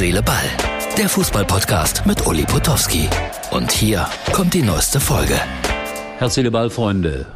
[0.00, 0.48] Seele, Ball.
[0.96, 3.06] Der Fußballpodcast mit Uli Potowski.
[3.50, 5.38] Und hier kommt die neueste Folge.
[6.16, 7.26] Herz, Seele, Ball, Freunde.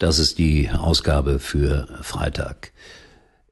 [0.00, 2.72] Das ist die Ausgabe für Freitag.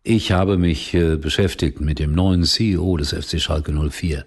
[0.03, 4.25] Ich habe mich äh, beschäftigt mit dem neuen CEO des FC Schalke 04.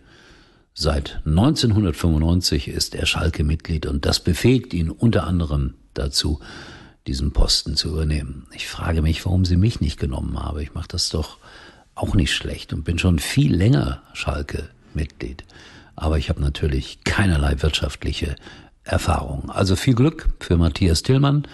[0.73, 6.39] Seit 1995 ist er Schalke-Mitglied und das befähigt ihn unter anderem dazu,
[7.07, 8.48] diesen Posten zu übernehmen.
[8.53, 10.62] Ich frage mich, warum sie mich nicht genommen haben.
[10.62, 11.39] Ich mache das doch
[11.95, 15.45] auch nicht schlecht und bin schon viel länger Schalke-Mitglied.
[15.95, 18.36] Aber ich habe natürlich keinerlei wirtschaftliche
[18.84, 19.49] Erfahrung.
[19.49, 21.48] Also viel Glück für Matthias Tillmann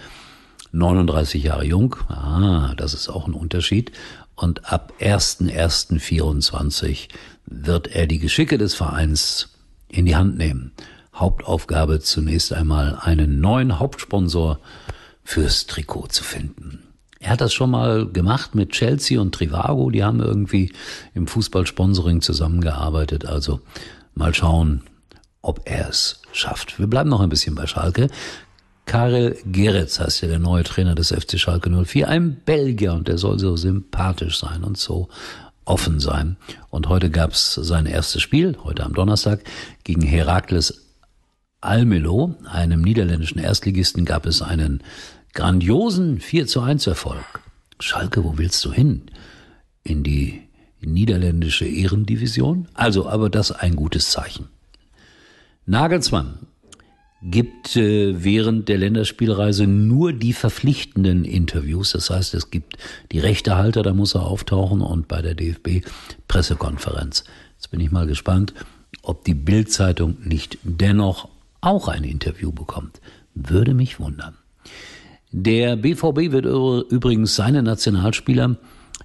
[0.72, 3.92] 39 Jahre jung, ah, das ist auch ein Unterschied.
[4.34, 7.08] Und ab 1.1.24
[7.46, 9.50] wird er die Geschicke des Vereins
[9.88, 10.72] in die Hand nehmen.
[11.14, 14.58] Hauptaufgabe zunächst einmal einen neuen Hauptsponsor
[15.22, 16.81] fürs Trikot zu finden.
[17.22, 20.72] Er hat das schon mal gemacht mit Chelsea und Trivago, die haben irgendwie
[21.14, 23.26] im Fußballsponsoring zusammengearbeitet.
[23.26, 23.60] Also
[24.14, 24.82] mal schauen,
[25.40, 26.80] ob er es schafft.
[26.80, 28.08] Wir bleiben noch ein bisschen bei Schalke.
[28.86, 33.18] Karel Geretz heißt ja der neue Trainer des FC Schalke 04, ein Belgier und der
[33.18, 35.08] soll so sympathisch sein und so
[35.64, 36.36] offen sein.
[36.70, 39.44] Und heute gab's sein erstes Spiel, heute am Donnerstag,
[39.84, 40.88] gegen Herakles
[41.60, 44.82] Almelo, einem niederländischen Erstligisten, gab es einen
[45.32, 47.40] grandiosen 4 zu 1 Erfolg.
[47.80, 49.02] Schalke, wo willst du hin?
[49.82, 50.42] In die
[50.80, 52.68] niederländische Ehrendivision?
[52.74, 54.48] Also, aber das ein gutes Zeichen.
[55.66, 56.46] Nagelsmann
[57.22, 61.92] gibt äh, während der Länderspielreise nur die verpflichtenden Interviews.
[61.92, 62.76] Das heißt, es gibt
[63.12, 65.86] die Rechtehalter, da muss er auftauchen und bei der DFB
[66.26, 67.24] Pressekonferenz.
[67.54, 68.54] Jetzt bin ich mal gespannt,
[69.02, 71.28] ob die Bildzeitung nicht dennoch
[71.60, 73.00] auch ein Interview bekommt.
[73.34, 74.36] Würde mich wundern.
[75.32, 78.56] Der BVB wird übrigens seine Nationalspieler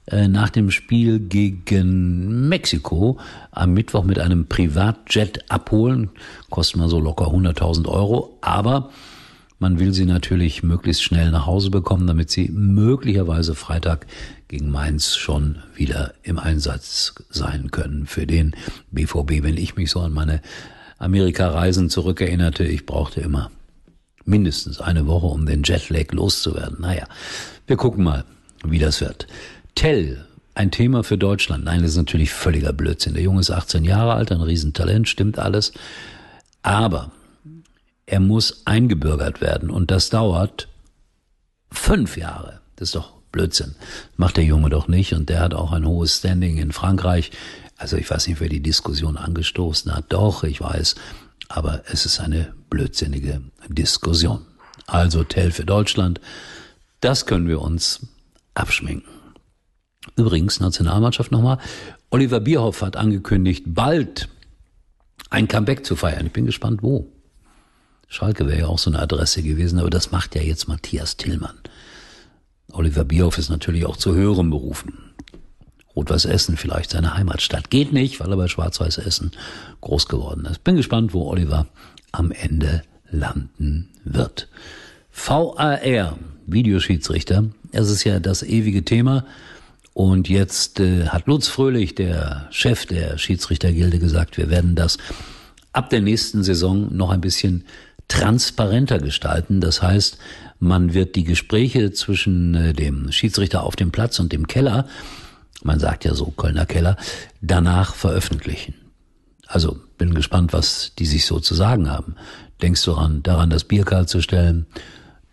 [0.08, 3.17] äh, nach dem Spiel gegen Mexiko
[3.52, 6.10] am Mittwoch mit einem Privatjet abholen.
[6.49, 8.38] Kostet mal so locker 100.000 Euro.
[8.42, 8.89] Aber
[9.60, 14.05] man will sie natürlich möglichst schnell nach Hause bekommen, damit sie möglicherweise Freitag
[14.49, 18.54] gegen Mainz schon wieder im Einsatz sein können für den
[18.92, 19.44] BVB.
[19.44, 20.42] Wenn ich mich so an meine
[20.99, 23.49] Amerika-Reisen zurückerinnerte, ich brauchte immer
[24.27, 26.82] mindestens eine Woche, um den Jetlag loszuwerden.
[26.82, 27.08] Naja,
[27.65, 28.26] wir gucken mal,
[28.64, 29.27] wie das wird.
[29.76, 31.64] Tell, ein Thema für Deutschland.
[31.65, 33.14] Nein, das ist natürlich völliger Blödsinn.
[33.14, 35.71] Der Junge ist 18 Jahre alt, ein Riesentalent, stimmt alles.
[36.64, 37.11] Aber
[38.05, 40.67] er muss eingebürgert werden und das dauert
[41.71, 42.61] fünf Jahre.
[42.76, 43.76] Das ist doch Blödsinn.
[44.15, 47.32] Macht der Junge doch nicht und der hat auch ein hohes Standing in Frankreich.
[47.77, 50.05] Also ich weiß nicht, wer die Diskussion angestoßen hat.
[50.09, 50.95] Doch, ich weiß.
[51.49, 54.45] Aber es ist eine blödsinnige Diskussion.
[54.85, 56.19] Also Tell für Deutschland.
[57.02, 58.08] Das können wir uns
[58.53, 59.09] abschminken.
[60.15, 61.59] Übrigens, Nationalmannschaft nochmal.
[62.09, 64.30] Oliver Bierhoff hat angekündigt, bald
[65.30, 66.25] ein Comeback zu feiern.
[66.27, 67.11] Ich bin gespannt, wo.
[68.08, 71.58] Schalke wäre ja auch so eine Adresse gewesen, aber das macht ja jetzt Matthias Tillmann.
[72.71, 75.07] Oliver Bierhoff ist natürlich auch zu höherem berufen.
[75.97, 77.71] Rot-Weiß Essen vielleicht seine Heimatstadt.
[77.71, 79.31] Geht nicht, weil er bei Schwarz-Weiß Essen
[79.81, 80.63] groß geworden ist.
[80.63, 81.65] Bin gespannt, wo Oliver
[82.11, 84.47] am Ende landen wird.
[85.11, 87.45] VAR, Videoschiedsrichter.
[87.71, 89.25] Es ist ja das ewige Thema.
[89.93, 94.99] Und jetzt äh, hat Lutz Fröhlich, der Chef der Schiedsrichtergilde, gesagt, wir werden das
[95.73, 97.65] ab der nächsten Saison noch ein bisschen
[98.08, 99.59] transparenter gestalten.
[99.59, 100.19] Das heißt,
[100.59, 104.87] man wird die Gespräche zwischen äh, dem Schiedsrichter auf dem Platz und dem Keller,
[105.64, 106.98] man sagt ja so Kölner Keller,
[107.42, 108.76] danach veröffentlichen.
[109.48, 112.16] Also bin gespannt, was die sich so zu sagen haben.
[112.62, 114.66] Denkst du daran, daran das Bier kalt zu stellen?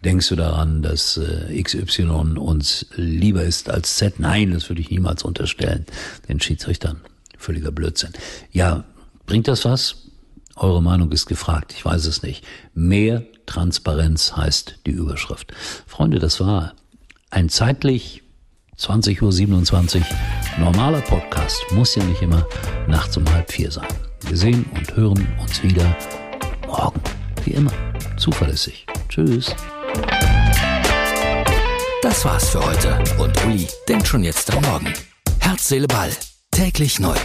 [0.04, 4.20] Denkst du daran, dass äh, XY uns lieber ist als Z?
[4.20, 5.86] Nein, das würde ich niemals unterstellen.
[6.28, 7.00] Den Schiedsrichtern.
[7.38, 8.12] Völliger Blödsinn.
[8.52, 8.84] Ja,
[9.26, 9.96] bringt das was?
[10.56, 11.72] Eure Meinung ist gefragt.
[11.76, 12.44] Ich weiß es nicht.
[12.74, 15.52] Mehr Transparenz heißt die Überschrift.
[15.86, 16.74] Freunde, das war
[17.30, 18.22] ein zeitlich
[18.78, 20.04] 20.27 Uhr
[20.58, 21.64] normaler Podcast.
[21.72, 22.46] Muss ja nicht immer
[22.86, 23.88] nachts um halb vier sein.
[24.26, 25.96] Wir sehen und hören uns wieder
[26.66, 27.00] morgen.
[27.44, 27.72] Wie immer.
[28.16, 28.86] Zuverlässig.
[29.08, 29.54] Tschüss.
[32.02, 34.92] Das war's für heute und Uli denkt schon jetzt am Morgen.
[35.40, 36.10] Herz, Seele, Ball.
[36.50, 37.16] Täglich neu.